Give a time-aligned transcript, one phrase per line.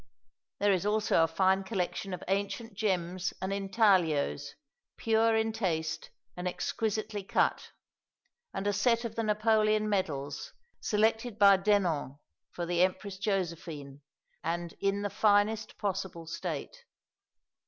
[0.59, 4.55] There is also a fine collection of ancient gems and intaglios,
[4.97, 7.69] pure in taste and exquisitely cut,
[8.51, 12.17] and a set of the Napoleon medals, selected by Denon
[12.49, 14.01] for the Empress Josephine,
[14.43, 16.83] and in the finest possible state.